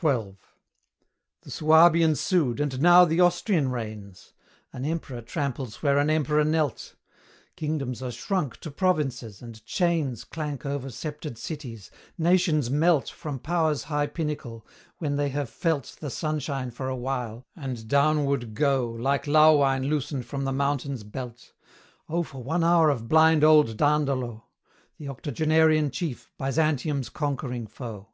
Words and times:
XII. 0.00 0.36
The 1.40 1.50
Suabian 1.50 2.14
sued, 2.14 2.60
and 2.60 2.80
now 2.80 3.04
the 3.04 3.18
Austrian 3.18 3.72
reigns 3.72 4.32
An 4.72 4.84
Emperor 4.84 5.20
tramples 5.20 5.82
where 5.82 5.98
an 5.98 6.08
Emperor 6.08 6.44
knelt; 6.44 6.94
Kingdoms 7.56 8.00
are 8.00 8.12
shrunk 8.12 8.58
to 8.58 8.70
provinces, 8.70 9.42
and 9.42 9.64
chains 9.66 10.22
Clank 10.22 10.64
over 10.64 10.90
sceptred 10.90 11.36
cities; 11.38 11.90
nations 12.16 12.70
melt 12.70 13.08
From 13.08 13.40
power's 13.40 13.82
high 13.82 14.06
pinnacle, 14.06 14.64
when 14.98 15.16
they 15.16 15.30
have 15.30 15.50
felt 15.50 15.96
The 15.98 16.08
sunshine 16.08 16.70
for 16.70 16.88
a 16.88 16.94
while, 16.94 17.44
and 17.56 17.88
downward 17.88 18.54
go 18.54 18.88
Like 18.88 19.24
lauwine 19.26 19.88
loosened 19.88 20.24
from 20.24 20.44
the 20.44 20.52
mountain's 20.52 21.02
belt: 21.02 21.52
Oh 22.08 22.22
for 22.22 22.44
one 22.44 22.62
hour 22.62 22.90
of 22.90 23.08
blind 23.08 23.42
old 23.42 23.76
Dandolo! 23.76 24.44
The 24.98 25.08
octogenarian 25.08 25.90
chief, 25.90 26.30
Byzantium's 26.38 27.08
conquering 27.08 27.66
foe. 27.66 28.10